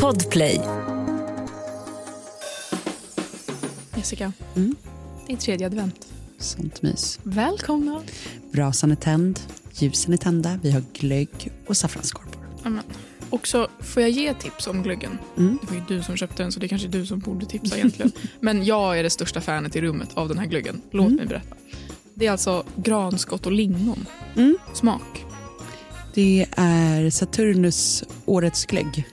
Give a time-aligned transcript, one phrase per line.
[0.00, 0.60] Podplay.
[3.96, 4.76] Jessica, Mm.
[5.26, 6.06] det är tredje advent.
[6.38, 7.18] Sånt mys.
[7.22, 8.02] Välkomna!
[8.52, 9.40] Brasan är tänd,
[9.74, 12.42] ljusen är tända, vi har glögg och saffransskorpor.
[12.64, 12.84] Amen.
[13.30, 15.18] Också, får jag ge tips om glöggen?
[15.36, 15.58] Mm.
[15.62, 17.46] Det var ju du som köpte den så det är kanske är du som borde
[17.46, 18.12] tipsa egentligen.
[18.40, 20.80] Men jag är det största fanet i rummet av den här glöggen.
[20.90, 21.16] Låt Mm.
[21.16, 21.56] mig berätta.
[22.14, 24.06] Det är alltså granskott och lingon.
[24.36, 24.56] Mm.
[24.74, 25.21] Smak.
[26.14, 29.04] Det är Saturnus årets glögg.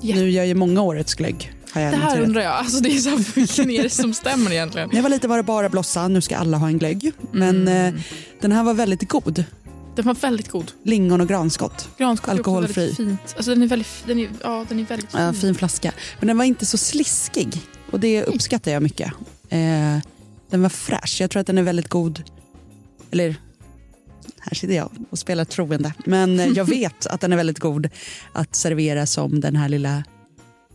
[0.00, 0.14] Ja.
[0.16, 1.52] Nu gör ju många årets glögg.
[1.74, 2.52] Det här undrar jag.
[2.52, 4.88] Alltså det är så här, vilken är det som stämmer egentligen?
[4.88, 7.12] När jag var lite var det bara blossa, nu ska alla ha en glögg.
[7.32, 7.94] Men Mm.
[7.94, 8.00] eh,
[8.40, 9.44] den här var väldigt god.
[9.96, 10.72] Den var väldigt god.
[10.82, 11.88] Lingon och granskott.
[11.98, 12.80] Granskott är Alkoholfri.
[12.80, 13.34] väldigt fint.
[13.36, 15.20] Alltså den är väldigt, den är, ja, den är väldigt fin.
[15.20, 15.92] Ja, fin flaska.
[16.18, 19.12] Men den var inte så sliskig och det uppskattar jag mycket.
[19.48, 19.98] Eh,
[20.50, 21.16] den var fräsch.
[21.20, 22.22] Jag tror att den är väldigt god.
[23.10, 23.36] Eller,
[24.42, 25.94] här sitter jag och spelar troende.
[26.06, 27.88] Men eh, jag vet att den är väldigt god
[28.32, 30.04] att servera som den här lilla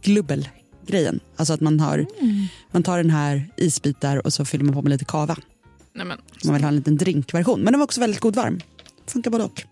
[0.01, 1.19] glubbelgrejen.
[1.35, 2.45] Alltså att man, har, Mm.
[2.71, 5.35] man tar den här isbitar och så fyller man på med lite kava.
[5.93, 7.59] Nej, men, Man vill ha en liten drinkversion.
[7.59, 8.59] Men den var också väldigt god varm.
[9.07, 9.63] Funkar både och.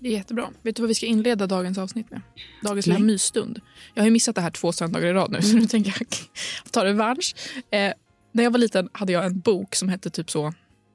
[0.00, 0.48] Det är jättebra.
[0.62, 2.20] Vet du vad vi ska inleda dagens avsnitt med?
[2.62, 3.60] Dagens lilla mysstund.
[3.94, 6.08] Jag har ju missat det här två söndagar i rad nu, så nu tänker jag
[6.70, 7.34] ta revansch.
[7.70, 7.92] Eh,
[8.32, 10.54] när jag var liten hade jag en bok som hette typ så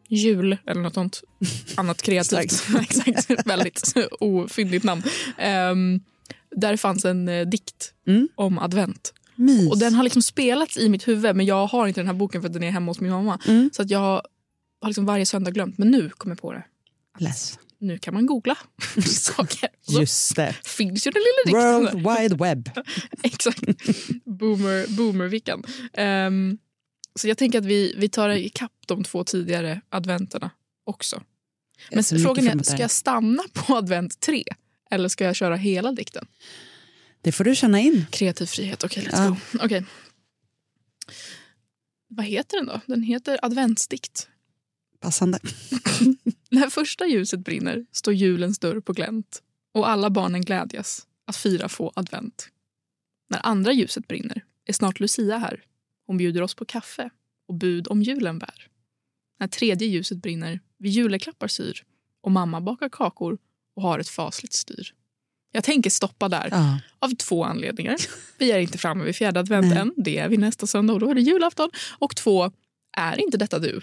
[0.10, 1.22] Jul eller något sånt
[1.76, 2.40] annat kreativt.
[2.78, 3.48] Exakt.
[3.48, 5.04] Väldigt ofyndigt namn.
[5.38, 6.00] Ehm,
[6.56, 8.28] där fanns en eh, dikt Mm.
[8.36, 9.14] om advent.
[9.36, 9.70] Mys.
[9.72, 12.42] Och Den har liksom spelats i mitt huvud men jag har inte den här boken
[12.42, 13.40] för att den är hemma hos min mamma.
[13.48, 13.70] Mm.
[13.74, 15.78] Så att jag har liksom varje söndag glömt.
[15.78, 16.64] Men nu kom jag på det.
[17.20, 17.60] Läs.
[17.82, 18.58] Nu kan man googla
[19.06, 19.70] saker.
[19.82, 20.56] Så Just det.
[20.66, 22.04] finns ju den lilla dikten.
[22.04, 22.70] World Wide Web.
[23.24, 23.60] Exakt.
[24.26, 25.64] Boomer, boomervickan.
[25.98, 26.58] Um,
[27.16, 30.52] så jag tänker att vi, vi tar ikapp de två tidigare adventerna
[30.84, 31.24] också.
[31.92, 34.44] Men mycket frågan är, ska jag stanna på advent 3?
[34.92, 36.28] Eller ska jag köra hela dikten?
[37.22, 38.06] Det får du känna in.
[38.12, 39.30] Kreativ frihet, okej let's Ja.
[39.30, 39.66] go.
[39.66, 39.86] Okej.
[42.08, 42.82] Vad heter den då?
[42.86, 44.28] Den heter adventsdikt.
[45.00, 45.40] Passande.
[46.50, 49.42] När första ljuset brinner står julens dörr på glänt
[49.74, 52.50] och alla barnen glädjas att fira få advent.
[53.30, 55.64] När andra ljuset brinner är snart Lucia här.
[56.10, 57.10] Hon bjuder oss på kaffe
[57.48, 58.68] och bud om julen bär.
[59.40, 61.84] När tredje ljuset brinner vi juleklappar syr
[62.24, 63.38] och mamma bakar kakor
[63.76, 64.94] och har ett fasligt styr.
[65.52, 66.80] Jag tänker stoppa där Ja.
[67.00, 67.96] av två anledningar.
[68.38, 69.78] Vi är inte framme vid fjärde advent Nej.
[69.78, 69.94] än.
[69.98, 71.70] Det är vi nästa söndag och då är det julafton.
[72.00, 72.52] Och två,
[72.98, 73.82] är inte detta du?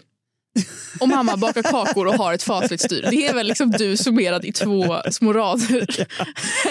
[1.01, 3.03] Och mamma bakar kakor och har ett fasligt styr.
[3.11, 6.07] Det är väl liksom du summerad i två små rader.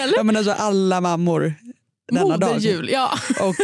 [0.00, 0.16] Eller?
[0.16, 1.54] Ja, men alltså alla mammor
[2.12, 2.54] denna dag.
[2.54, 3.18] Moderjul, ja.
[3.40, 3.54] Och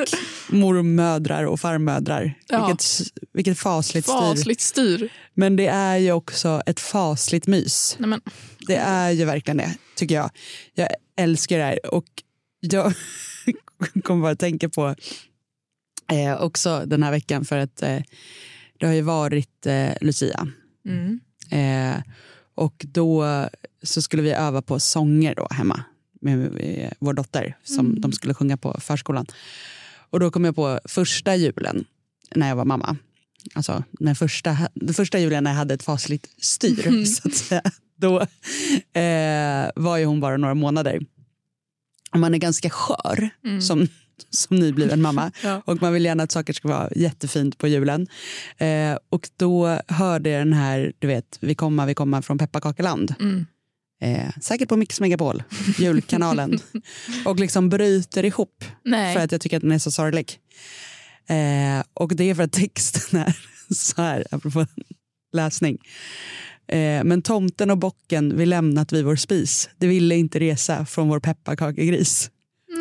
[0.48, 2.38] mormödrar och farmödrar.
[2.48, 2.66] Ja.
[2.66, 2.84] Vilket,
[3.32, 4.20] vilket fasligt, styr.
[4.20, 5.12] Fasligt styr.
[5.34, 7.96] Men det är ju också ett fasligt mys.
[7.98, 8.20] Nej, men,
[8.66, 10.30] Det är ju verkligen det, tycker jag.
[10.74, 11.94] Jag älskar det här.
[11.94, 12.06] Och
[12.60, 12.92] jag
[14.04, 14.94] kommer bara att tänka på
[16.12, 17.98] eh, också den här veckan för att eh,
[18.78, 20.48] det har ju varit eh, Lucia.
[20.88, 21.20] mm.
[21.50, 22.02] Eh,
[22.54, 23.48] och då
[23.82, 25.84] så skulle vi öva på sånger då hemma
[26.22, 28.00] med, vår dotter som Mm.
[28.00, 29.26] de skulle sjunga på förskolan.
[30.10, 31.84] Och då kom jag på första julen
[32.34, 32.96] när jag var mamma.
[33.54, 37.06] Alltså när första, den första julen när jag hade ett fasligt styr Mm.
[37.06, 37.62] så att säga.
[37.96, 38.20] Då
[39.00, 41.00] eh, var ju hon bara några månader.
[42.12, 43.60] Och man är ganska skör Mm.
[43.62, 43.88] som,
[44.30, 45.32] som nybliven mamma.
[45.42, 45.62] Ja.
[45.64, 48.06] Och man vill gärna att saker ska vara jättefint på julen.
[48.58, 53.14] Eh, och då hörde jag den här, du vet, Vi komma, vi komma från pepparkakeland.
[53.20, 53.46] Mm.
[54.02, 55.42] Eh, säkert på Mix Megapol,
[55.78, 56.58] julkanalen.
[57.24, 59.14] och liksom bryter ihop Nej.
[59.14, 60.38] för att jag tycker att den är så sorglig.
[61.28, 63.36] Eh, och det är för att texten är
[63.74, 64.66] så här, apropå
[65.32, 65.78] läsning.
[66.68, 69.70] Eh, men tomten och bocken vi lämnat vid vår spis.
[69.78, 72.30] Det ville inte resa från vår pepparkakegris.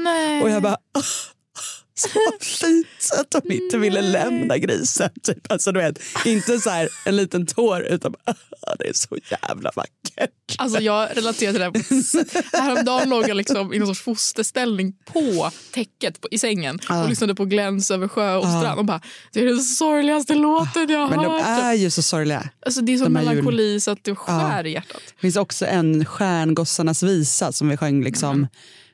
[0.04, 0.42] Nej.
[0.42, 1.04] Och jag bara, "Åh,
[2.02, 2.88] så fint
[3.20, 5.10] att de inte ville lämna grisen.
[5.24, 5.52] Typ.
[5.52, 9.18] Alltså, du vet, inte så här en liten tår utan bara, "Åh, det är så
[9.32, 10.32] jävla vackert.
[10.58, 12.62] Alltså jag relaterar till det här.
[12.62, 17.36] Häromdagen låg jag liksom i någon sorts fosterställning på täcket på, i sängen och lyssnade
[17.36, 18.60] på Gläns över sjö och Ja.
[18.62, 19.02] strand och bara
[19.34, 21.64] det är den sorgligaste låten jag har Men de hört.
[21.64, 22.50] är ju så sorgliga.
[22.66, 25.02] Alltså det är så de här jul- melankoli så att det skär i hjärtat.
[25.16, 28.48] Det finns också en Stjärngossarnas visa som vi sjöng liksom,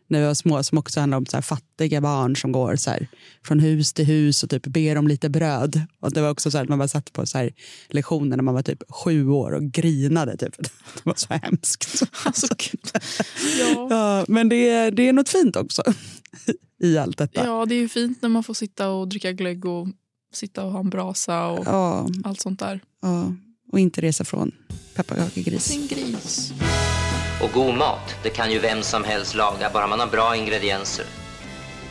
[0.08, 3.08] när vi var små som också handlar om så fattiga barn som går så här,
[3.46, 5.82] från hus till hus och typ ber om lite bröd.
[6.00, 7.54] Och det var också så här, man bara satt på så här,
[7.90, 10.38] lektioner när man var typ sju år och grinade.
[10.38, 10.58] Typ.
[10.94, 12.04] Det var så hemskt.
[12.24, 12.48] Alltså.
[13.60, 13.88] Ja.
[13.90, 15.84] Ja, men det är, det är något fint också
[16.84, 17.46] i allt detta.
[17.46, 19.88] ja, det är ju fint när man får sitta och dricka glögg och
[20.34, 22.80] sitta och ha en brasa och Ja, allt sånt där.
[23.02, 23.34] ja.
[23.72, 24.52] Och inte resa från
[24.96, 25.64] pepparkakeegris.
[25.64, 26.54] Sin gris.
[27.42, 31.06] Och god mat, det kan ju vem som helst laga, bara man har bra ingredienser.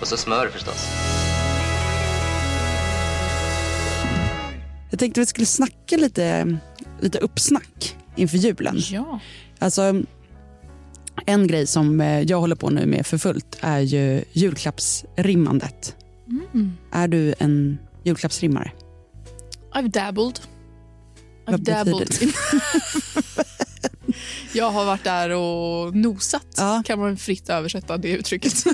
[0.01, 0.87] Och så smör förstås.
[4.91, 6.59] Jag tänkte vi skulle snacka lite,
[7.01, 8.77] lite uppsnack inför julen.
[8.79, 9.21] Ja.
[9.59, 10.03] Alltså,
[11.27, 15.97] en grej som eh, jag håller på nu med för fullt är ju julklappsrimmandet.
[16.29, 16.77] Mm.
[16.93, 18.73] Är du en julklappsrimmare?
[19.75, 20.41] I've dabbled.
[21.47, 22.33] I've Vad betyder dabbled.
[24.57, 26.47] jag har varit där och nosat.
[26.57, 26.83] Ja.
[26.87, 28.53] Kan man fritt översätta det uttrycket.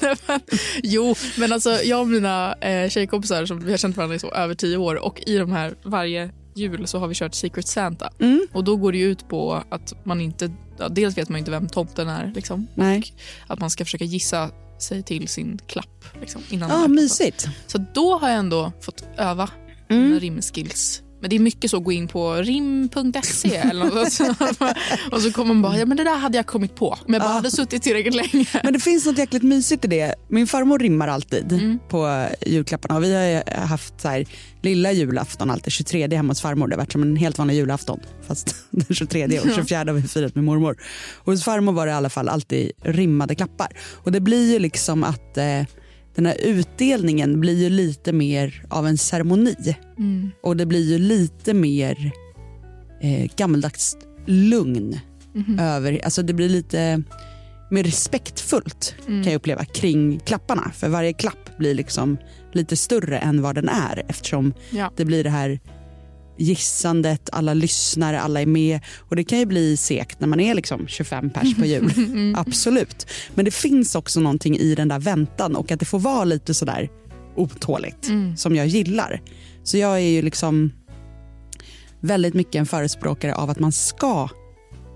[0.00, 0.40] Nej, men,
[0.82, 4.30] jo, men alltså jag och mina eh, tjejkompisar som vi har känt varandra i så
[4.30, 8.10] över tio år och i de här varje jul så har vi kört Secret Santa.
[8.20, 8.46] Mm.
[8.52, 11.68] Och då går det ut på att man inte, ja, dels vet man inte vem
[11.68, 12.66] tomten är liksom.
[12.74, 13.02] Nej.
[13.46, 16.88] Att man ska försöka gissa sig till sin klapp liksom, innan öppnar.
[16.88, 17.46] mysigt.
[17.66, 19.50] Så då har jag ändå fått öva
[19.88, 20.04] Mm.
[20.04, 21.02] mina rimskills.
[21.24, 23.96] Men det är mycket så att gå in på rim.se eller något
[25.12, 27.22] och så kommer man bara, ja men det där hade jag kommit på om jag
[27.22, 27.34] bara Ja.
[27.34, 28.46] hade suttit tillräckligt länge.
[28.62, 30.14] Men det finns något jäkligt mysigt i det.
[30.28, 31.78] Min farmor rimmar alltid Mm.
[31.88, 32.96] på julklapparna.
[32.96, 34.26] Och vi har haft så här,
[34.62, 36.68] lilla julafton alltid, 23 hemma hos farmor.
[36.68, 38.00] Det har varit som en helt vanlig julafton.
[38.26, 40.76] Fast den 23 och 24 har vi firat med mormor.
[41.14, 43.68] Och hos farmor var det i alla fall alltid rimmade klappar.
[44.04, 45.44] Och det blir ju liksom att eh,
[46.14, 49.76] den här utdelningen blir ju lite mer av en ceremoni.
[49.98, 50.30] Mm.
[50.42, 52.10] Och det blir ju lite mer
[53.00, 53.96] eh, gammaldags
[54.26, 54.98] lugn
[55.36, 55.58] Mhm.
[55.58, 57.02] över, alltså det blir lite
[57.70, 59.22] mer respektfullt Mm.
[59.24, 60.70] kan jag uppleva kring klapparna.
[60.74, 62.18] För varje klapp blir liksom
[62.52, 64.92] lite större än vad den är eftersom Ja.
[64.96, 65.60] det blir det här
[66.36, 68.80] gissandet, alla lyssnar, alla är med.
[68.98, 71.92] Och det kan ju bli sekt när man är liksom 25 pers på jul.
[71.96, 72.34] Mm.
[72.38, 73.06] Absolut.
[73.34, 76.54] Men det finns också någonting i den där väntan och att det får vara lite
[76.54, 76.88] sådär
[77.36, 78.36] otåligt Mm.
[78.36, 79.22] som jag gillar.
[79.62, 80.72] Så jag är ju liksom
[82.00, 84.28] väldigt mycket en förespråkare av att man ska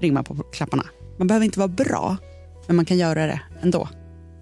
[0.00, 0.84] rimma på klapparna.
[1.18, 2.16] Man behöver inte vara bra,
[2.66, 3.88] men man kan göra det ändå.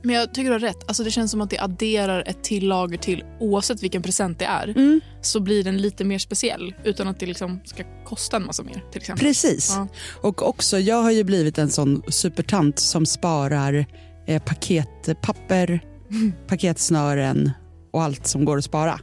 [0.07, 0.85] Men jag tycker du har rätt.
[0.87, 4.45] Alltså det känns som att det adderar ett till lager till oavsett vilken present det
[4.45, 4.69] är.
[4.69, 5.01] Mm.
[5.21, 8.85] Så blir den lite mer speciell utan att det liksom ska kosta en massa mer.
[8.91, 9.27] till exempel.
[9.27, 9.73] Precis.
[9.77, 9.89] Ja.
[10.23, 13.87] Och också, jag har ju blivit en sån supertant som sparar
[14.27, 15.81] eh, paketpapper,
[16.47, 17.51] paketsnören
[17.93, 19.01] och allt som går att spara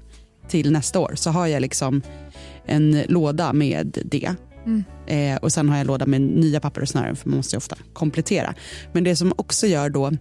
[0.48, 1.14] till nästa år.
[1.16, 2.02] Så har jag liksom
[2.66, 4.36] en låda med det.
[4.66, 4.84] Mm.
[5.08, 7.56] Eh, och sen har jag en låda med nya papper och snören för man måste
[7.56, 8.56] ju ofta komplettera.
[8.94, 10.12] Men det som också gör då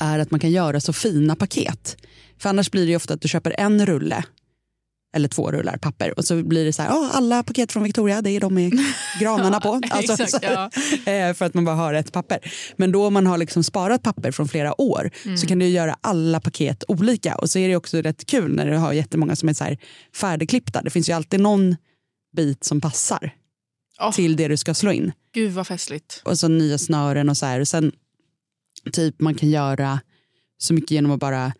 [0.00, 1.96] är att man kan göra så fina paket.
[2.38, 4.24] För annars blir det ofta att du köper en rulle
[5.16, 8.22] eller två rullar papper och så blir det så här, "Ja, alla paket från Victoria,
[8.22, 8.72] det är de med
[9.20, 9.80] granarna på.
[9.90, 10.70] Alltså, Exakt, ja.
[11.12, 12.38] eh, för att man bara har ett papper.
[12.76, 15.36] Men då om man har liksom sparat papper från flera år Mm.
[15.36, 17.34] så kan du göra alla paket olika.
[17.34, 19.78] Och så är det också rätt kul när du har jättemånga som är så här
[20.16, 20.82] färdigklippta.
[20.82, 21.76] Det finns ju alltid någon
[22.36, 23.34] bit som passar
[24.00, 24.12] Åh.
[24.12, 25.12] till det du ska slå in.
[25.34, 26.22] Gud vad festligt.
[26.24, 27.60] Och så nya snören och så här.
[27.60, 27.92] Och sen
[28.92, 30.00] typ man kan göra
[30.58, 31.52] så mycket genom att bara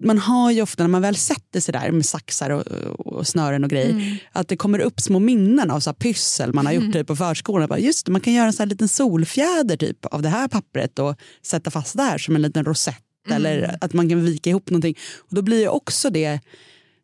[0.00, 2.66] man har ju ofta när man väl sätter sig där med saxar och,
[3.06, 4.16] och snören och grejer Mm.
[4.32, 7.68] att det kommer upp små minnen av så pyssel man har gjort typ på förskolan.
[7.68, 10.48] Bara, just det, man kan göra en så här liten solfjäder typ av det här
[10.48, 14.70] pappret och sätta fast där som en liten rosett eller att man kan vika ihop
[14.70, 14.94] någonting.
[15.18, 16.40] Och då blir ju också det,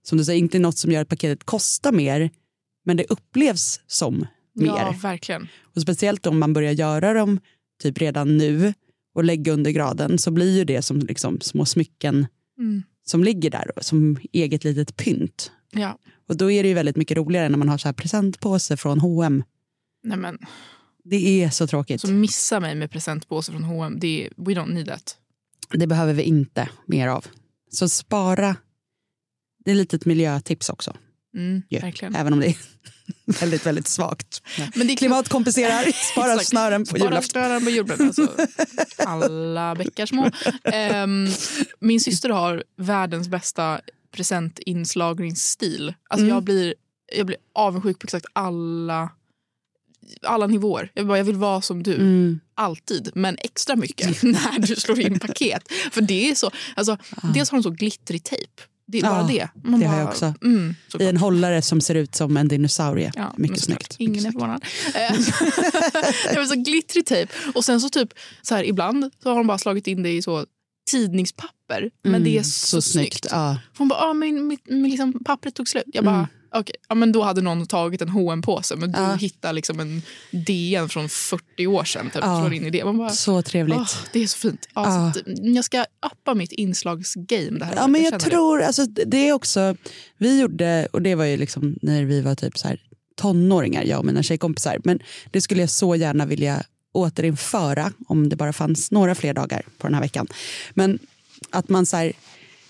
[0.03, 2.31] som du säger, inte något som gör att paketet kostar mer
[2.85, 4.67] men det upplevs som mer.
[4.67, 5.49] Ja, verkligen.
[5.75, 7.41] Och speciellt om man börjar göra dem
[7.83, 8.75] typ redan nu
[9.15, 12.27] och lägga under graden så blir ju det som liksom små smycken
[12.59, 12.83] Mm.
[13.05, 15.53] som ligger där som eget litet pynt.
[15.71, 15.99] Ja.
[16.29, 19.01] Och då är det ju väldigt mycket roligare när man har så här presentpåse från
[19.01, 19.43] H&M.
[20.03, 20.39] Nej, men,
[21.05, 22.01] Det är så tråkigt.
[22.01, 23.99] så missa mig med presentpåse från H&M.
[24.01, 25.17] Det är, we don't need that.
[25.71, 27.27] Det behöver vi inte mer av.
[27.71, 28.57] Så spara.
[29.65, 30.97] Det är ett miljötips också.
[31.35, 32.15] Mm, verkligen.
[32.15, 32.57] Även om det är
[33.41, 34.43] väldigt, väldigt svagt.
[34.75, 34.97] Men det är
[36.13, 37.31] spara snören på Spara julafton.
[37.31, 38.07] snören på julafton.
[38.07, 38.29] Alltså,
[38.99, 40.31] alla bäckar små.
[40.65, 41.29] Ehm,
[41.81, 43.81] min syster har världens bästa
[44.17, 45.95] presentinslagringsstil.
[46.09, 46.35] Alltså Mm.
[46.35, 46.75] jag, blir,
[47.17, 49.11] jag blir avundsjuk på exakt alla,
[50.23, 50.91] alla nivåer.
[50.95, 51.95] Jag, bara, jag vill vara som du.
[51.95, 52.41] Mm.
[52.55, 55.73] Alltid, men extra mycket när du slår in paket.
[55.93, 56.99] För det är så, alltså,
[57.35, 58.63] Dels har de så glittrig tejp.
[58.93, 59.69] Det är bara Ja, det.
[59.69, 60.35] Man det har bara, jag också.
[60.45, 63.13] Mm, I en hållare som ser ut som en dinosaurie.
[63.17, 63.97] Ja, Mycket snyggt.
[63.99, 64.41] Ingen Mycket är snyggt.
[64.41, 64.65] förvånad.
[64.95, 67.33] Eh, det var så glittrig tejp.
[67.55, 68.09] Och sen så typ
[68.43, 70.47] så här ibland så har de bara slagit in det i så
[70.91, 71.91] tidningspapper.
[72.03, 73.27] Men det är så, snyggt.
[73.31, 73.59] Ja.
[73.79, 75.85] Hon bara, ah, men mitt, min liksom, pappret tog slut.
[75.87, 76.27] Jag bara, Mm.
[76.55, 79.15] Okej, ja, men då hade någon tagit en hm påse men du Ja.
[79.15, 82.11] hittar liksom en DN från 40 år sedan.
[82.11, 82.41] Typ, Ja.
[82.41, 82.85] slår in i det.
[82.85, 83.77] Man bara, Så trevligt.
[83.79, 84.69] åh, det är så fint.
[84.75, 88.19] Ja, så mm, jag ska appa mitt inslagsgame det här Ja, men jag det.
[88.19, 89.77] tror, alltså, det är också,
[90.19, 92.81] vi gjorde, och det var ju liksom när vi var typ så här
[93.17, 94.79] tonåringar, jag och mina tjejkompisar.
[94.85, 94.99] Men
[95.31, 99.87] det skulle jag så gärna vilja återinföra om det bara fanns några fler dagar på
[99.87, 100.27] den här veckan.
[100.75, 100.99] Men
[101.51, 102.13] att man så här,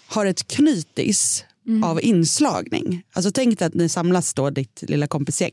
[0.06, 1.44] har ett knytis
[1.84, 3.02] av inslagning.
[3.12, 5.52] Alltså tänk dig att ni samlas då, ditt lilla kompisgäng.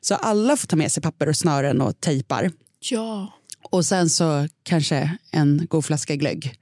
[0.00, 2.50] Så alla får ta med sig papper och snören och tejpar.
[2.78, 3.32] Ja.
[3.70, 6.54] Och sen så kanske en god flaska glögg.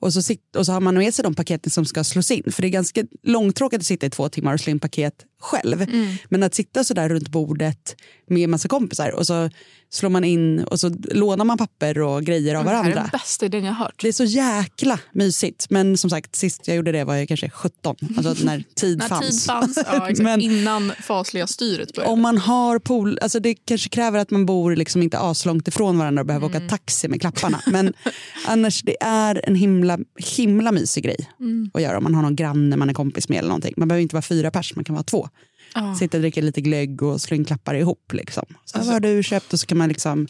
[0.00, 2.52] Och så, sit, och så har man med sig de paketen som ska slås in.
[2.52, 5.86] För det är ganska långtråkigt att sitta i två timmar och slå in paket själv.
[6.28, 7.96] Men att sitta så där runt bordet
[8.30, 9.50] med en massa kompisar och så
[9.90, 13.00] slår man in och så lånar man papper och grejer av Det här är varandra.
[13.02, 14.02] den bästa idén jag har hört.
[14.02, 15.66] Det är så jäkla mysigt.
[15.70, 17.96] Men som sagt, sist jag gjorde det var jag kanske 17.
[18.16, 19.28] Alltså när tid När fanns.
[19.30, 19.78] tid fanns.
[19.86, 20.10] Ja.
[20.22, 22.12] Men- Innan fasliga styret började.
[22.12, 25.98] Om man har pool, alltså det kanske kräver att man bor liksom inte aslångt ifrån
[25.98, 27.60] varandra och behöver åka taxi med klapparna.
[27.66, 27.92] Men
[28.46, 29.98] annars det är en himla,
[30.36, 31.28] himla mysig grej
[31.74, 33.74] att göra om man har någon granne man är kompis med eller någonting.
[33.76, 35.27] Man behöver inte vara fyra pers, man kan vara två.
[35.74, 35.94] Ja.
[35.94, 38.12] Sitta och dricka lite glögg och slå in klappar ihop.
[38.12, 38.44] Liksom.
[38.64, 39.52] Så, vad har du köpt?
[39.52, 40.26] Och så kan man liksom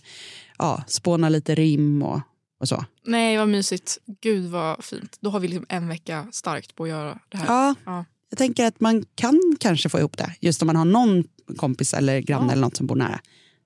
[0.58, 2.20] ja, spåna lite rim och,
[2.60, 2.84] och så.
[3.06, 3.98] Nej, vad mysigt.
[4.20, 5.16] Gud vad fint.
[5.20, 7.46] Då har vi liksom en vecka starkt på att göra det här.
[7.46, 8.04] Ja, Ja.
[8.30, 10.34] jag tänker att man kan kanske få ihop det.
[10.40, 11.24] Just om man har någon
[11.56, 12.52] kompis eller granne Ja.
[12.52, 13.20] eller något som bor nära.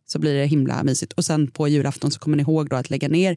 [0.06, 1.12] Så blir det himla mysigt.
[1.12, 3.36] Och sen på julafton så kommer ni ihåg då att lägga ner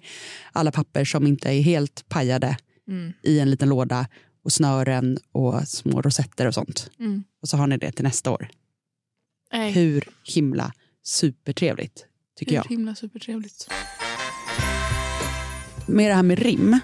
[0.52, 3.14] alla papper som inte är helt pajade Mm.
[3.24, 4.08] i en liten låda
[4.46, 6.90] och snören och små rosetter och sånt.
[7.00, 7.24] Mm.
[7.42, 8.48] Och så har ni det till nästa år.
[9.54, 10.74] Nej, Hur himla
[11.04, 12.06] supertrevligt
[12.40, 12.66] tycker hur jag.
[12.70, 13.68] himla supertrevligt.
[15.88, 16.80] Med det här med rim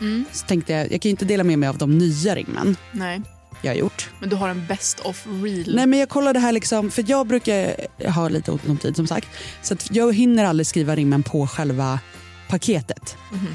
[0.00, 0.24] Mm.
[0.32, 3.20] så tänkte jag, jag kan ju inte dela med mig av de nya rimmen Nej,
[3.62, 4.10] jag har gjort.
[4.20, 5.74] men du har en best of real.
[5.76, 7.76] Nej men jag kollade här liksom, för jag brukar
[8.10, 9.28] ha lite ont om tid som sagt.
[9.62, 12.00] Så jag hinner aldrig skriva rimmen på själva
[12.48, 13.16] paketet.
[13.32, 13.46] Mhm.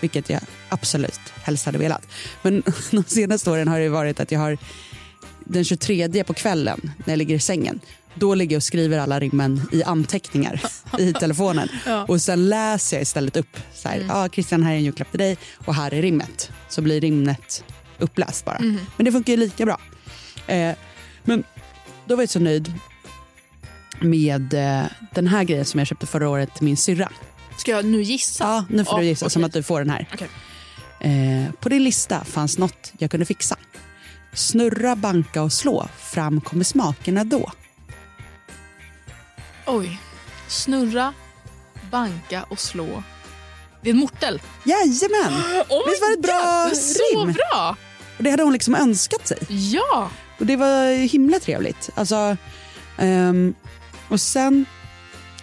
[0.00, 2.06] Vilket jag absolut helst hade velat.
[2.42, 4.58] Men de senaste åren har det varit att jag har
[5.44, 7.80] den 23 på kvällen när jag ligger i sängen.
[8.14, 10.62] Då ligger jag och skriver alla rimmen i anteckningar
[10.98, 11.68] i telefonen.
[11.86, 12.04] Ja.
[12.04, 13.56] Och sen läser jag istället upp.
[13.74, 16.50] Så här, ah, Christian här är en julklapp till dig och här är rimmet.
[16.68, 17.64] Så blir rimmet
[17.98, 18.58] uppläst bara.
[18.96, 19.80] Men det funkar ju lika bra.
[20.46, 20.74] Eh,
[21.24, 21.44] men
[22.06, 22.72] då var jag så nöjd
[24.00, 27.12] med eh, den här grejen som jag köpte förra året till min syrra.
[27.60, 28.44] Ska jag nu gissa?
[28.44, 29.32] Ja, nu får du gissa okej.
[29.32, 30.08] som att du får den här.
[30.14, 30.28] Okej.
[31.00, 33.56] Eh, på din lista fanns något jag kunde fixa.
[34.34, 35.88] Snurra, banka och slå.
[35.98, 37.52] Fram kommer smakerna då.
[39.66, 40.00] Oj.
[40.48, 41.14] Snurra,
[41.90, 43.02] banka och slå.
[43.82, 44.40] Det är en mortel.
[44.64, 45.32] Jajamän!
[45.68, 47.32] Oh Visst var det ett bra är så rim?
[47.32, 47.76] bra!
[48.18, 49.38] Och det hade hon liksom önskat sig.
[49.48, 50.10] Ja!
[50.38, 51.90] Och det var himla trevligt.
[51.94, 52.36] Alltså,
[52.98, 53.54] ehm,
[54.08, 54.64] och sen,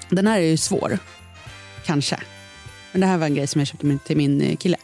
[0.10, 1.00] den här är ju svår.
[1.88, 2.20] Kanske.
[2.92, 4.78] Men det här var en grej som jag köpte till min eh, kille.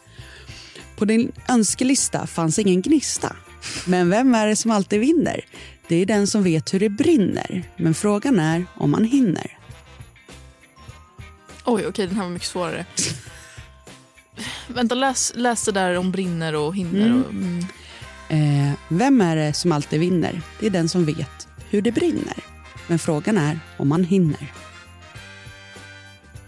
[0.95, 3.35] På din önskelista fanns ingen gnista.
[3.85, 5.45] Men vem är det som alltid vinner?
[5.87, 7.63] Det är den som vet hur det brinner.
[7.77, 9.57] Men frågan är om man hinner.
[11.65, 12.85] Oj, okej, den här var mycket svårare.
[14.67, 17.05] Vänta, läs, läs det där om brinner och hinner.
[17.05, 17.23] Mm.
[17.23, 17.65] Och, mm.
[18.29, 20.41] Eh, vem är det som alltid vinner?
[20.59, 22.37] Det är den som vet hur det brinner.
[22.87, 24.51] Men frågan är om man hinner.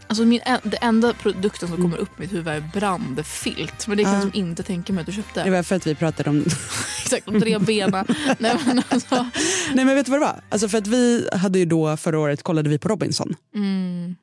[0.07, 3.88] Alltså min, det enda produkten som kommer upp i mitt huvud är brandfilt.
[3.88, 4.19] Men det kan Ja.
[4.19, 5.43] jag liksom inte tänka mig att du köpte.
[5.43, 6.45] Det var för att vi pratade om
[7.03, 8.05] Exakt, de tre benen.
[8.39, 9.29] Nej, men alltså,
[9.74, 10.41] Nej men vet du vad det var?
[10.50, 13.35] Alltså för att vi hade ju då förra året kollade vi på Robinson.
[13.55, 14.15] mm,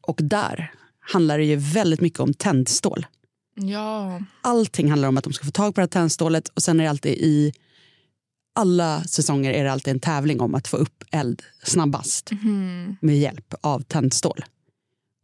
[0.00, 3.06] Och där handlar det ju väldigt mycket om tändstål.
[3.56, 4.20] ja.
[4.42, 6.84] Allting handlar om att de ska få tag på det här tändstålet och sen är
[6.84, 7.52] det alltid i
[8.56, 12.96] alla säsonger är det alltid en tävling om att få upp eld snabbast Mhm.
[13.00, 14.44] med hjälp av tändstål.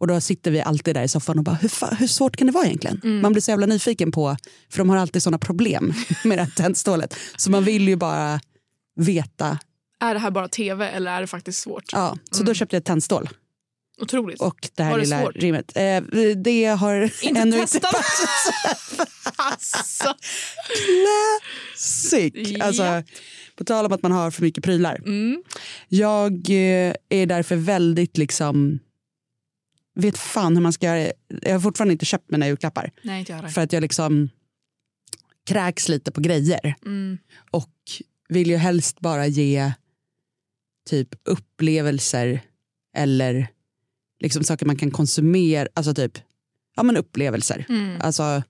[0.00, 2.52] Och då sitter vi alltid där i soffan och bara, hur, hur svårt kan det
[2.52, 3.00] vara egentligen?
[3.04, 3.22] Mm.
[3.22, 4.36] Man blir så jävla nyfiken på,
[4.70, 7.16] för de har alltid sådana problem med det här tändstålet.
[7.36, 8.40] Så man vill ju bara
[9.00, 9.58] veta.
[10.00, 11.84] Är det här bara tv eller är det faktiskt svårt?
[11.92, 12.54] Ja, så då Mm.
[12.54, 13.28] köpte jag ett tändstål.
[14.02, 14.40] Otroligt.
[14.40, 15.36] Och det här Var det lilla svårt?
[15.36, 15.72] rimmet.
[15.76, 16.02] Eh,
[16.36, 17.84] det har Inte ännu testat.
[17.94, 17.94] inte
[19.36, 20.14] alltså.
[21.72, 22.32] Classic!
[22.34, 22.64] Ja.
[22.64, 23.02] Alltså,
[23.56, 24.96] på tal om att man har för mycket prylar.
[25.06, 25.42] Mm.
[25.88, 28.78] Jag eh, är därför väldigt liksom...
[29.94, 31.12] Vet fan hur man ska göra.
[31.42, 32.90] Jag har fortfarande inte köpt mina julklappar.
[33.02, 33.52] Nej, inte jag.
[33.52, 34.28] För att jag liksom
[35.46, 36.74] kräks lite på grejer.
[36.86, 37.18] Mm.
[37.50, 37.74] Och
[38.28, 39.72] vill ju helst bara ge
[40.88, 42.40] typ upplevelser
[42.96, 43.48] eller
[44.20, 45.68] liksom saker man kan konsumera.
[45.74, 46.18] Alltså typ
[46.76, 47.66] ja, men upplevelser.
[47.68, 48.00] Mm.
[48.00, 48.42] Alltså,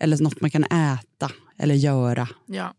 [0.00, 2.28] eller något man kan äta eller göra.
[2.46, 2.74] Ja.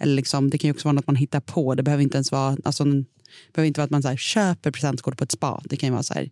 [0.00, 1.74] Eller liksom, det kan ju också vara något man hittar på.
[1.74, 4.70] Det behöver inte ens vara, alltså, det behöver inte vara att man så här, köper
[4.70, 5.62] presentkort på ett spa.
[5.64, 6.30] Det kan ju vara så här,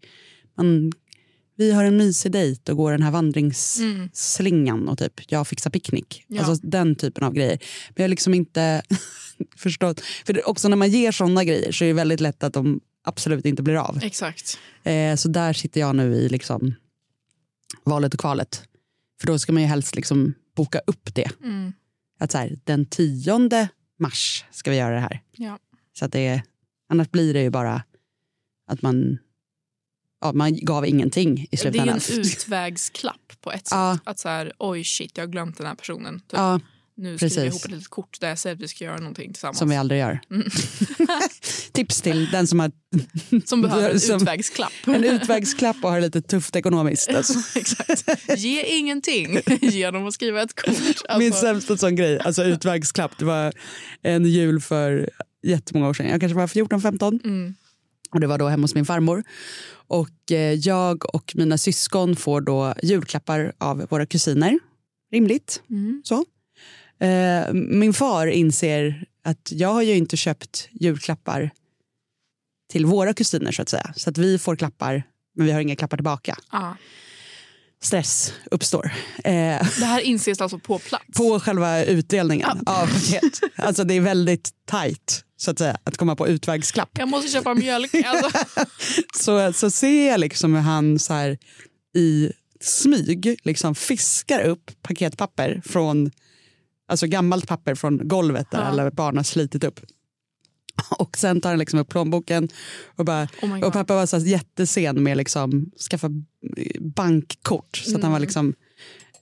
[0.54, 0.92] man
[1.56, 6.24] vi har en mysig dejt och går den här vandringsslingan och typ jag fixar picknick.
[6.28, 6.42] Mm.
[6.42, 6.48] Ja.
[6.48, 7.58] Alltså den typen av grejer.
[7.88, 8.82] Men jag har liksom inte
[9.56, 10.00] förstått.
[10.00, 13.46] För också när man ger såna grejer så är det väldigt lätt att de absolut
[13.46, 13.98] inte blir av.
[14.02, 14.58] Exakt.
[14.82, 16.74] Eh, så där sitter jag nu i liksom
[17.84, 18.62] valet och kvalet.
[19.20, 21.30] För då ska man ju helst liksom boka upp det.
[21.42, 21.72] Mm.
[22.18, 23.68] Att så här, den 10
[23.98, 25.20] mars ska vi göra det här.
[25.32, 25.58] Ja.
[25.98, 26.42] Så att det,
[26.88, 27.82] annars blir det ju bara
[28.66, 29.18] att man,
[30.22, 32.00] ja, man gav ingenting i Det är slutändan.
[32.12, 33.70] en utvägsklapp på ett sätt.
[33.70, 33.98] Ja.
[34.04, 36.20] Att så här, oj shit, jag har glömt den här personen.
[36.20, 36.26] Typ.
[36.32, 36.60] Ja,
[36.96, 39.32] nu skriver jag ihop ett litet kort där jag säger att vi ska göra någonting
[39.32, 39.58] tillsammans.
[39.58, 40.20] som vi aldrig gör.
[40.30, 40.48] Mm.
[41.72, 42.72] Tips till den som har
[43.44, 44.72] Som behöver en som- utvägsklapp.
[44.86, 47.08] en utvägsklapp och har det lite tufft ekonomiskt.
[47.14, 47.58] Alltså.
[47.58, 48.04] Exakt.
[48.38, 50.68] Ge ingenting genom att skriva ett kort.
[50.68, 53.52] Alltså, Min sämsta sån grej, alltså utvägsklapp, det var
[54.02, 55.10] en jul för
[55.42, 56.06] jättemånga år sedan.
[56.08, 57.54] Jag kanske var 14-15 mm,
[58.12, 59.24] och det var då hemma hos min farmor.
[59.72, 64.58] Och eh, jag och mina syskon får då julklappar av våra kusiner.
[65.12, 65.62] Rimligt.
[65.70, 66.24] mm, Så.
[67.06, 71.50] Eh, min far inser att jag har ju inte köpt julklappar
[72.72, 73.92] till våra kusiner så att säga.
[73.96, 75.02] Så att vi får klappar
[75.36, 76.38] men vi har inga klappar tillbaka.
[76.52, 76.76] ja.
[77.82, 78.92] Stress uppstår.
[79.24, 79.32] Eh,
[79.78, 81.04] Det här inses alltså på plats.
[81.16, 83.40] på själva utdelningen av paket.
[83.56, 86.90] Alltså det är väldigt tajt så att säga att komma på utvägsklapp.
[86.98, 87.94] Jag måste köpa mjölk.
[87.94, 88.38] Alltså.
[89.14, 91.38] Så, så ser jag liksom hur han så här
[91.96, 96.10] i smyg liksom fiskar upp paketpapper från
[96.88, 98.64] alltså gammalt papper från golvet där Ja.
[98.64, 99.80] alla barn har slitit upp.
[100.98, 102.48] Och sen tar han liksom upp plånboken
[102.96, 106.08] och, bara, Oh och pappa var så jättesen med liksom skaffa
[106.80, 108.26] bankkort så att han var Mm.
[108.26, 108.54] liksom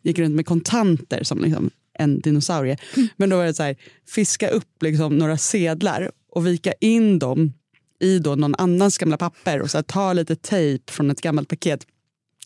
[0.02, 2.76] gick runt med kontanter som liksom en dinosaurie.
[3.16, 3.76] Men då var det så här,
[4.08, 7.52] fiska upp liksom några sedlar och vika in dem
[8.00, 11.48] i då någon annans gamla papper och så här, ta lite tejp från ett gammalt
[11.48, 11.86] paket.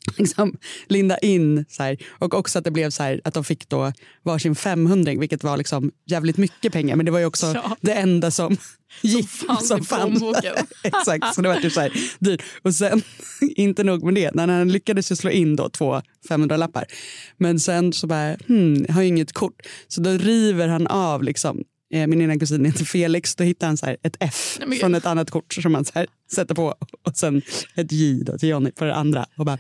[0.19, 0.57] Liksom,
[0.87, 1.97] linda in så här.
[2.11, 3.93] och också att det blev så här att de fick då
[4.23, 7.77] varsin 500 vilket var liksom jävligt mycket pengar men det var ju också Ja.
[7.81, 8.57] det enda som
[9.03, 10.55] gick fanns i plånboken.
[10.83, 12.43] Exakt, så det var typ så här dyrt.
[12.63, 13.03] Och sen,
[13.41, 16.85] inte nog med det, när han lyckades ju slå in då två 500-lappar.
[17.37, 19.63] Men sen så bara, hmm, har ju inget kort.
[19.89, 21.65] Så då river han av liksom,
[21.95, 25.31] min ena kusin heter Felix, då hittar han så ett F Nej, från ett annat
[25.31, 26.75] kort som han så sätter på.
[27.03, 27.43] Och sen
[27.75, 29.27] ett J då till Johnny på det andra.
[29.37, 29.59] Och bara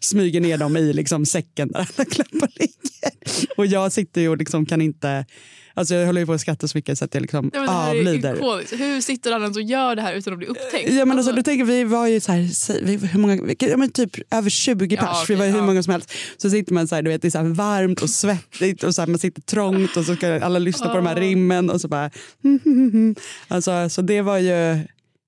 [0.00, 3.56] smyger ner dem i liksom säcken där alla klappar ligger.
[3.56, 5.26] Och jag sitter ju och liksom kan inte,
[5.74, 7.66] alltså jag håller ju på att skratta så mycket så att jag liksom Ja, det
[7.66, 8.76] är avlider.
[8.76, 10.92] Hur sitter ens och gör det här utan att bli upptäckt?
[10.92, 13.90] Ja, men alltså, du tänker, vi var ju så här, vi- hur många, ja, men
[13.90, 15.64] typ över 20 Ja, pers, okej, vi var ju hur ja.
[15.66, 16.12] många som helst.
[16.36, 18.94] Så sitter man så här, du vet, det är så här varmt och svettigt och
[18.94, 21.22] så här, man sitter trångt och så ska alla lyssna på de här Ja.
[21.22, 22.10] rimmen och så bara...
[23.48, 24.78] alltså, så det var ju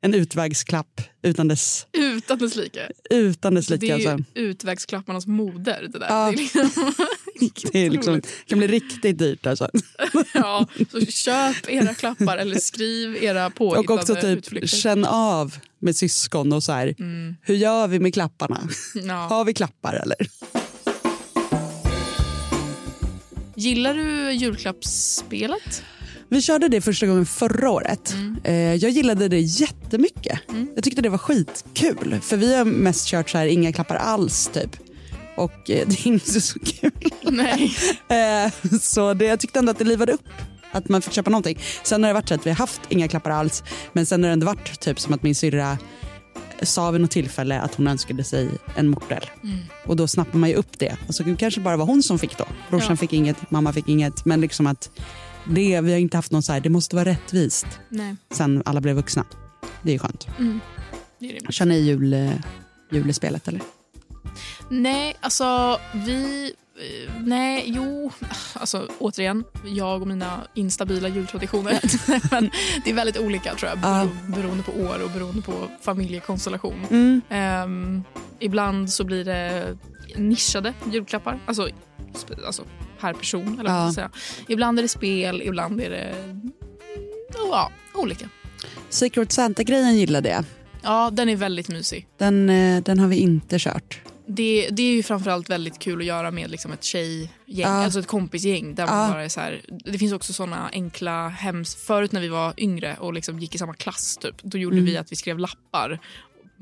[0.03, 2.89] en utvägsklapp utan dess, Utan dess like.
[3.11, 3.93] utan dess Det like.
[3.95, 4.25] är ju Alltså.
[4.35, 5.89] utvägsklapparnas moder.
[5.93, 6.07] Det där.
[6.09, 6.27] Ja.
[6.27, 6.71] Det är liksom,
[7.73, 9.47] Det liksom, kan bli riktigt dyrt.
[9.47, 9.71] Alltså.
[10.35, 14.69] ja, så köp era klappar eller skriv era Och påhittade också typ utflykter.
[14.77, 17.37] känn av med syskon och så här, Mm.
[17.43, 18.69] hur gör vi med klapparna?
[18.95, 19.15] Ja.
[19.15, 20.17] Har vi klappar eller?
[23.57, 25.83] Gillar du julklappsspelet?
[26.29, 28.15] Vi körde det första gången förra året.
[28.45, 30.39] Eh, jag gillade det jättemycket.
[30.75, 32.19] Jag tyckte det var skitkul.
[32.23, 34.77] För vi har mest kört så här inga klappar alls typ.
[35.37, 36.91] Och eh, det är inte så kul.
[37.23, 37.77] Nej.
[38.09, 40.29] Eh, så det, jag tyckte ändå att det livade upp.
[40.73, 41.59] Att man fick köpa någonting.
[41.83, 43.63] Sen har det varit så att vi har haft inga klappar alls.
[43.93, 45.79] Men sen har det ändå varit typ som att min syrra
[46.63, 49.25] sa vid något tillfälle att hon önskade sig en mortel.
[49.87, 50.97] Och då snappar man ju upp det.
[51.07, 52.45] Alltså, det kanske bara var hon som fick då.
[52.71, 52.97] Brorsan Ja.
[52.97, 54.25] fick inget, mamma fick inget.
[54.25, 54.91] Men liksom att
[55.49, 58.17] det, vi har inte haft någon så här, det måste vara rättvist Nej.
[58.35, 59.25] sen alla blev vuxna.
[59.83, 60.27] Det är skönt.
[61.21, 61.53] Det är det.
[61.53, 62.31] Kör ni jul, eh,
[62.93, 63.61] julespelet eller?
[64.69, 66.45] Nej, alltså vi...
[66.77, 68.13] eh, Nej, jo.
[68.55, 71.81] Alltså återigen, jag och mina instabila jultraditioner.
[72.31, 72.51] Men
[72.85, 73.79] det är väldigt olika tror jag.
[73.83, 74.09] Ja.
[74.29, 76.87] Bero, beroende på år och beroende på familjekonstellation.
[76.91, 77.21] Mm.
[77.31, 78.03] Ehm,
[78.39, 79.77] ibland så blir det
[80.17, 81.39] nischade julklappar.
[81.47, 81.69] Alltså,
[82.47, 82.65] alltså
[83.01, 83.57] per person.
[83.61, 83.93] Eller Ja.
[83.93, 84.11] säga.
[84.49, 86.15] Ibland är det spel, ibland är det...
[86.25, 86.53] mm,
[87.51, 88.29] Ja, olika.
[88.89, 90.45] Secret Santa-grejen gillade jag.
[90.83, 92.07] Ja, den är väldigt mysig.
[92.19, 94.01] Den, eh, den har vi inte kört.
[94.27, 97.67] Det, det är ju framförallt väldigt kul att göra med liksom ett tjejgäng, Ja.
[97.69, 98.75] alltså ett kompisgäng.
[98.75, 101.75] Där man bara är så här, det finns också såna enkla hems...
[101.77, 104.87] Förut när vi var yngre och liksom gick i samma klass, typ, då gjorde Mm.
[104.87, 106.01] vi att vi skrev lappar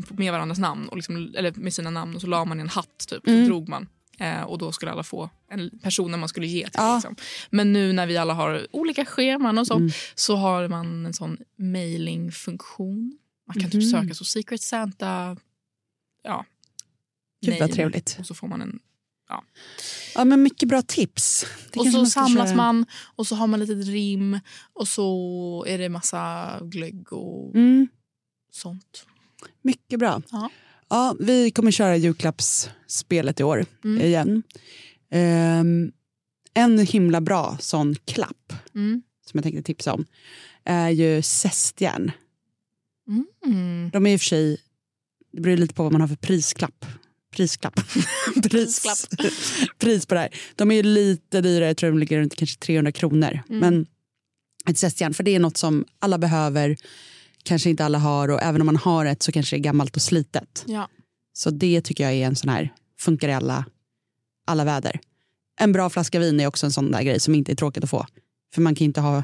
[0.08, 2.68] med varandras namn, och liksom, eller med sina namn och så la man i en
[2.68, 3.44] hatt typ, Mm.
[3.44, 3.88] så drog man.
[4.18, 6.70] Eh, och då skulle alla få en person man skulle ge till.
[6.74, 6.94] Ja.
[6.94, 7.16] Liksom.
[7.50, 9.90] Men nu när vi alla har olika scheman och så, Mm.
[10.14, 13.18] så har man en sån mailingfunktion.
[13.46, 13.70] Man kan Mhm.
[13.70, 15.36] typ söka så Secret Santa,
[16.24, 16.44] ja,
[17.42, 18.16] Gud vad trevligt.
[18.20, 18.78] Och så får man en...
[20.14, 21.46] Ja, men mycket bra tips.
[21.72, 22.56] Det och så samlas köra.
[22.56, 24.40] man och så har man lite rim
[24.72, 27.88] och så är det massa glögg och Mm,
[28.52, 29.06] sånt.
[29.62, 30.22] mycket bra.
[30.30, 30.50] Ja.
[30.88, 34.02] Ja, vi kommer köra julklappsspelet i år Mm.
[34.06, 34.42] igen.
[35.10, 35.92] Ehm,
[36.54, 39.02] en himla bra sån klapp Mm.
[39.26, 40.04] som jag tänkte tipsa om
[40.64, 42.10] är ju zestjärn.
[43.46, 43.90] Mm.
[43.92, 44.58] De är i och för sig,
[45.32, 46.84] det beror lite på vad man har för prisklapp.
[47.32, 47.74] Prisklapp.
[48.42, 49.20] Pris, Prisklapp.
[49.78, 50.28] pris på det här.
[50.56, 53.40] De är ju lite dyrare, jag tror de ligger runt kanske 300 kronor.
[53.48, 53.60] Mm.
[53.60, 53.86] Men
[54.66, 56.76] ett zestjärn, för det är något som alla behöver,
[57.42, 59.96] kanske inte alla har och även om man har ett så kanske det är gammalt
[59.96, 60.64] och slitet.
[60.66, 60.88] Ja.
[61.32, 63.64] Så det tycker jag är en sån här, funkar i alla,
[64.46, 65.00] alla väder.
[65.60, 67.90] En bra flaska vin är också en sån där grej som inte är tråkigt att
[67.90, 68.06] få.
[68.54, 69.22] För man kan inte ha,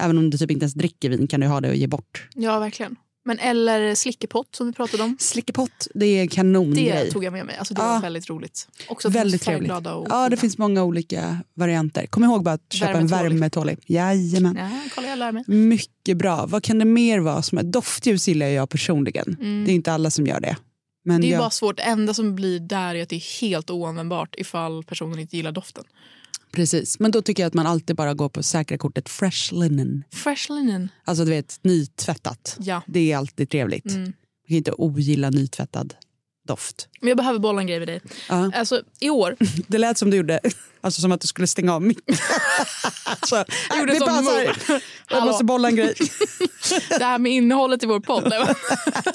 [0.00, 2.28] även om du typ inte ens dricker vin kan du ha det och ge bort.
[2.34, 2.96] ja, verkligen.
[3.26, 5.16] Men eller slickepott som vi pratade om.
[5.20, 6.86] Slickepott, det är en kanongrej.
[7.04, 7.56] Det tog jag med mig.
[7.56, 7.88] Alltså, det Ja.
[7.92, 8.68] var väldigt roligt.
[8.88, 9.72] Också Väldigt trevligt.
[9.72, 10.40] Och Ja, det fina.
[10.40, 12.06] finns många olika varianter.
[12.06, 13.32] Kom ihåg bara att köpa en Värmetålig.
[13.38, 13.78] värmetålig.
[13.86, 14.56] Jajamän.
[14.60, 15.44] Ja, kolla jag lär mig.
[15.46, 16.46] Mycket bra.
[16.46, 17.42] Vad kan det mer vara?
[17.42, 17.62] Som är?
[17.62, 19.36] Doftljus gillar jag personligen.
[19.40, 19.64] Mm.
[19.64, 20.56] Det är inte alla som gör det.
[21.04, 21.76] Men Det är jag, bara svårt.
[21.76, 25.52] Det enda som blir där är att det är helt oanvändbart ifall personen inte gillar
[25.52, 25.84] doften.
[26.52, 26.98] Precis.
[26.98, 30.04] Men då tycker jag att man alltid bara går på säkra kortet fresh linen.
[30.12, 30.88] Fresh linen.
[31.04, 32.56] Alltså du vet, nytvättat.
[32.60, 32.82] Ja.
[32.86, 33.90] Det är alltid trevligt.
[33.90, 34.02] Mm.
[34.02, 34.12] Man
[34.48, 35.94] kan inte ogilla nytvättad
[36.46, 36.88] doft.
[37.00, 38.00] Men jag behöver bolla en grej med dig.
[38.28, 38.50] Ja.
[38.54, 40.40] Alltså, I år, Det lät som du gjorde,
[40.80, 42.00] alltså som att du skulle stänga av mitt.
[43.04, 45.94] alltså, Jag gjorde det så här, jag måste bolla en grej.
[46.88, 48.24] det här med innehållet i vår podd.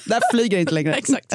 [0.06, 0.94] Där flyger inte längre.
[0.94, 1.34] Exakt.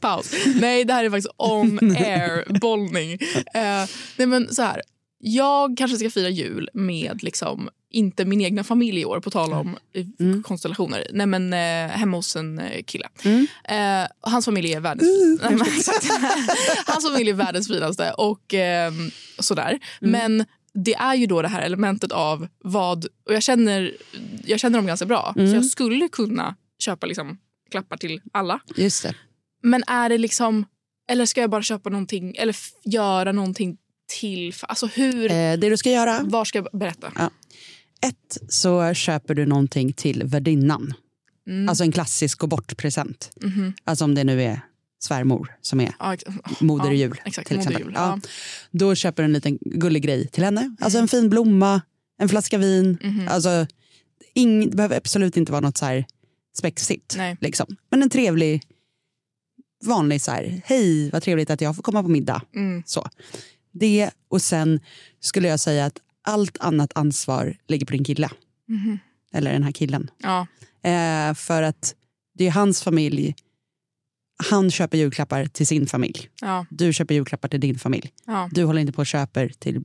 [0.00, 0.32] Paus.
[0.60, 3.12] Nej, det här är faktiskt on air bollning.
[3.54, 4.82] Eh, nej, men så här.
[5.20, 9.52] Jag kanske ska fira jul med liksom, inte min egna familj i år, på tal
[9.52, 10.42] om eh, Mm.
[10.42, 11.06] konstellationer.
[11.12, 13.08] Nej, men eh, hemma hos en eh, kille.
[13.24, 13.46] Mm.
[13.64, 15.40] Eh, hans familj är världens,
[15.78, 16.08] exakt.
[16.86, 18.92] hans familj är världens finaste och eh,
[19.38, 19.78] sådär.
[20.02, 20.10] Mm.
[20.12, 20.46] Men
[20.84, 23.04] det är ju då det här elementet av vad...
[23.04, 23.96] Och jag känner,
[24.44, 25.50] jag känner dem ganska bra, Mm.
[25.50, 27.38] så jag skulle kunna köpa liksom,
[27.70, 28.60] klappar till alla.
[28.76, 29.14] Just det.
[29.62, 30.64] Men är det liksom...
[31.10, 33.76] Eller ska jag bara köpa någonting eller göra någonting
[34.08, 34.52] till?
[34.62, 35.24] Alltså hur...
[35.24, 37.12] Eh, det du ska göra, Var ska jag berätta?
[37.16, 37.30] Ja.
[38.08, 40.94] ett så köper du någonting till värdinnan.
[41.48, 41.68] Mm.
[41.68, 43.30] Alltså en klassisk gå bort-present.
[43.42, 43.72] Mhm.
[43.84, 44.60] Alltså om det nu är
[45.00, 46.16] svärmor som är Ja,
[46.60, 47.20] moder ja, jul.
[47.24, 47.82] Exakt, till exempel.
[47.82, 47.92] jul.
[47.94, 48.20] Ja.
[48.70, 50.76] Då köper du en liten gullig grej till henne.
[50.80, 51.80] Alltså en fin blomma,
[52.18, 52.98] en flaska vin.
[53.02, 53.28] Mhm.
[53.28, 53.66] Alltså,
[54.34, 56.04] ing, det behöver absolut inte vara något så här
[56.58, 57.14] spexigt.
[57.16, 57.36] Nej.
[57.40, 57.66] Liksom.
[57.90, 58.62] Men en trevlig,
[59.84, 62.42] vanlig så här, hej vad trevligt att jag får komma på middag.
[62.54, 62.82] Mm.
[62.86, 63.08] Så.
[63.78, 64.80] Det och sen
[65.20, 68.30] skulle jag säga att allt annat ansvar ligger på din kille.
[68.68, 68.98] Mhm.
[69.32, 70.10] Eller den här killen.
[70.18, 70.46] Ja.
[70.90, 71.94] Eh, för att
[72.34, 73.34] det är hans familj.
[74.50, 76.28] Han köper julklappar till sin familj.
[76.40, 76.66] Ja.
[76.70, 78.12] Du köper julklappar till din familj.
[78.26, 78.48] Ja.
[78.52, 79.82] Du håller inte på och köper till eh,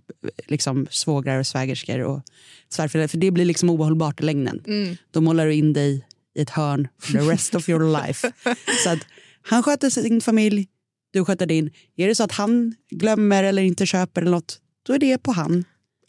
[0.47, 2.21] liksom, svågrar och svägerskor och
[2.69, 3.07] svärföräldrar.
[3.07, 4.63] För det blir liksom ohållbart i längden.
[4.67, 4.97] Mm.
[5.11, 8.31] Då målar du in dig i ett hörn for the rest of your life.
[8.83, 8.99] Så att
[9.41, 10.67] han sköter sin familj,
[11.13, 11.71] du sköter din.
[11.95, 15.31] Är det så att han glömmer eller inte köper eller något, då är det på
[15.31, 15.63] han.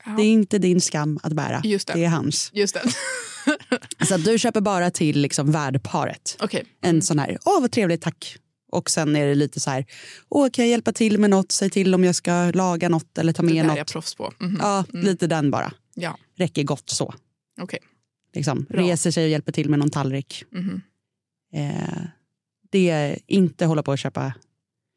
[0.06, 0.12] Ja.
[0.12, 1.60] Det är inte din skam att bära.
[1.64, 1.94] Just det.
[1.94, 2.50] det är hans.
[2.52, 2.82] Just det.
[4.06, 6.36] Så att du köper bara till liksom värdparet.
[6.40, 6.64] Okej.
[6.80, 8.36] En sån här, åh vad trevligt, tack.
[8.72, 9.84] Och sen är det lite så här,
[10.28, 11.52] åh kan jag hjälpa till med något?
[11.52, 13.76] Säg till om jag ska laga något eller ta Det med där är något.
[13.78, 14.32] jag proffs på.
[14.40, 14.58] Mhm.
[14.60, 15.72] Ja, lite den bara.
[15.94, 16.18] Ja.
[16.36, 17.14] Räcker gott så.
[17.60, 17.78] Okej.
[18.34, 18.66] Liksom.
[18.68, 18.82] Bra.
[18.82, 20.44] Reser sig och hjälper till med någon tallrik.
[20.50, 20.80] Mhm.
[21.54, 22.02] Eh,
[22.70, 24.32] det är inte hålla på att köpa.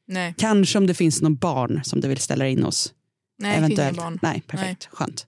[0.07, 0.33] Nej.
[0.37, 2.93] Kanske om det finns någon barn som du vill ställa in hos.
[3.39, 4.19] Nej, inga barn.
[4.21, 4.87] Nej, perfekt.
[4.91, 5.25] Skönt.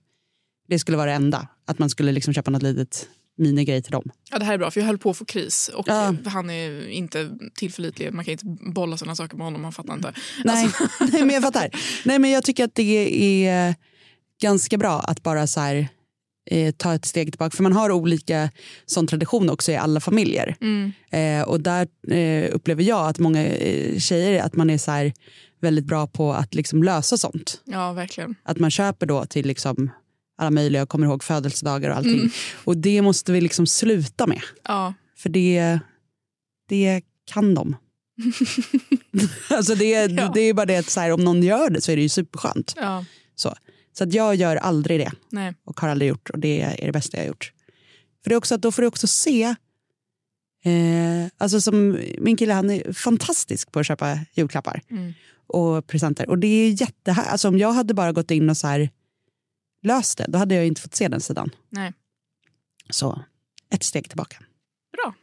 [0.68, 1.48] Det skulle vara det enda.
[1.66, 4.10] Att man skulle liksom köpa något litet minigrej till dem.
[4.30, 5.70] Ja, det här är bra, för jag höll på att få kris.
[5.74, 6.14] Och Ja.
[6.26, 8.12] Han är inte tillförlitlig.
[8.12, 9.64] Man kan inte bolla såna saker med honom.
[9.64, 10.14] Han fattar inte.
[10.44, 11.70] Nej, Alltså, nej men jag fattar.
[12.04, 13.74] Nej, men jag tycker att det är
[14.40, 15.88] ganska bra att bara så här,
[16.50, 17.56] eh, ta ett steg tillbaka.
[17.56, 18.50] För man har olika
[18.86, 20.56] sån tradition också i alla familjer.
[20.60, 24.90] mm, Eh, och där eh, upplever jag att många eh, tjejer att man är så
[24.90, 25.12] här,
[25.60, 27.60] väldigt bra på att liksom lösa sånt.
[27.64, 28.34] ja, verkligen.
[28.42, 29.90] Att man köper då till liksom
[30.38, 32.18] alla möjliga, jag kommer ihåg födelsedagar och allting.
[32.18, 32.30] Mm.
[32.64, 34.40] Och det måste vi liksom sluta med.
[34.64, 34.94] Ja.
[35.16, 35.78] För det,
[36.68, 37.76] det kan de.
[39.50, 40.30] alltså det, Ja.
[40.34, 42.08] det är bara det att så här, om någon gör det så är det ju
[42.08, 42.74] superskönt.
[42.76, 43.04] ja.
[43.36, 43.54] Så,
[43.92, 45.54] så att jag gör aldrig det Nej.
[45.64, 47.52] och har aldrig gjort och det är det bästa jag har gjort.
[48.22, 49.42] För det är också att då får du också se,
[50.64, 55.12] eh, alltså som min kille han är fantastisk på att köpa julklappar Mm.
[55.46, 56.28] och presenter.
[56.28, 58.90] Och det är jättehär, alltså om jag hade bara gått in och så här
[59.82, 61.50] löst det, då hade jag inte fått se den sidan.
[61.68, 61.92] Nej.
[62.90, 63.22] Så
[63.70, 64.36] ett steg tillbaka.
[64.92, 65.14] Bra.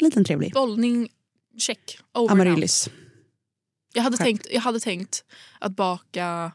[0.00, 0.52] En liten trevlig.
[0.52, 1.08] Bollning,
[1.58, 1.98] check.
[2.14, 2.32] Over.
[2.32, 2.88] Amaryllis.
[3.94, 4.24] Jag hade, Själv.
[4.24, 5.24] tänkt, jag hade tänkt
[5.60, 6.52] att baka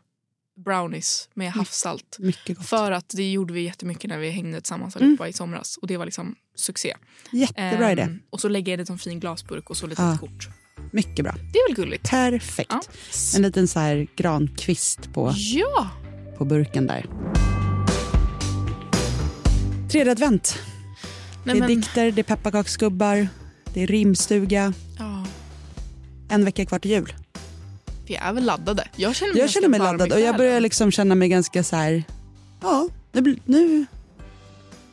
[0.63, 2.17] brownies med havssalt.
[2.19, 2.67] Mycket gott.
[2.67, 5.17] För att det gjorde vi jättemycket när vi hängde tillsammans Mm.
[5.29, 5.77] i somras.
[5.77, 6.95] Och det var liksom succé.
[7.31, 8.01] Jättebra idé.
[8.01, 10.17] Ehm, Och så lägga i en fin glasburk och så lite Ja.
[10.19, 10.47] kort.
[10.91, 11.35] Mycket bra.
[11.53, 12.09] Det är väl gulligt?
[12.09, 12.69] Perfekt.
[12.71, 12.81] Ja.
[13.35, 15.89] En liten så här grankvist på, Ja!
[16.37, 17.05] på burken där.
[19.91, 20.59] Tredje advent.
[21.43, 23.27] Nej, det är men, dikter, det är pepparkaksgubbar,
[23.73, 24.73] det är rimstuga.
[24.99, 25.25] ja,
[26.29, 27.13] En vecka kvar till jul.
[28.09, 28.87] Vi är väl laddade.
[28.95, 31.75] Jag känner mig, Jag känner mig laddad och jag börjar liksom känna mig ganska så
[31.75, 32.03] här.
[32.61, 33.85] Ja, nu, nu,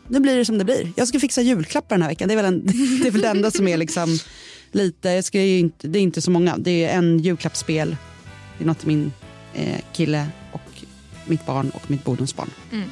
[0.08, 0.92] nu blir det som det blir.
[0.96, 2.28] Jag ska fixa julklappar den här veckan.
[2.28, 2.66] Det är väl, en,
[3.02, 4.18] det, är väl det enda som är liksom
[4.72, 6.56] lite, jag ska inte, det är inte så många.
[6.56, 7.96] Det är en julklappsspel,
[8.58, 9.12] det är något min
[9.54, 10.82] eh, kille och
[11.26, 12.50] mitt barn och mitt bonusbarn.
[12.72, 12.90] Mm.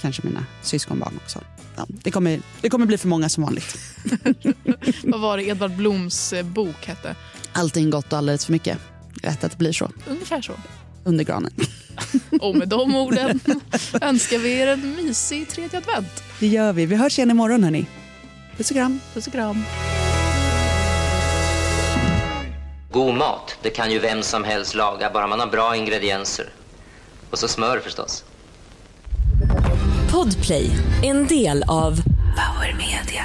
[0.00, 1.40] Kanske mina syskonbarn också.
[1.76, 3.78] Ja, det, kommer, det kommer bli för många som vanligt.
[5.04, 7.16] Vad var det Edvard Bloms eh, bok hette?
[7.52, 8.78] Allting gott och alldeles för mycket.
[9.22, 9.90] Rätt att det blir så.
[10.06, 10.52] Ungefär så.
[11.04, 11.52] Under granen.
[12.40, 13.40] Och med de orden
[14.00, 16.22] önskar vi er en mysig tredje advent.
[16.40, 16.86] Det gör vi.
[16.86, 17.86] Vi hörs igen imorgon hörni.
[18.56, 19.00] Puss och kram.
[19.14, 19.64] Puss och kram.
[22.92, 26.46] God mat, det kan ju vem som helst laga, bara man har bra ingredienser.
[27.30, 28.24] Och så smör förstås.
[30.10, 30.70] Podplay,
[31.02, 31.96] en del av
[32.36, 33.24] Power Media.